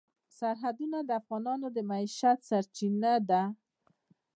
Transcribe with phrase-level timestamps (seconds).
[0.37, 3.41] سرحدونه د افغانانو د معیشت سرچینه ده.